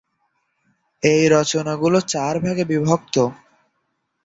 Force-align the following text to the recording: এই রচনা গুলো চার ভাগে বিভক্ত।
এই 1.03 1.23
রচনা 1.27 1.73
গুলো 1.75 1.99
চার 2.07 2.35
ভাগে 2.39 2.63
বিভক্ত। 2.63 3.15